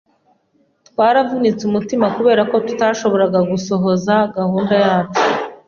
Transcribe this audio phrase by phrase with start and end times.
[0.89, 5.21] Twaravunitse umutima kubera ko tutashoboraga gusohoza gahunda yacu.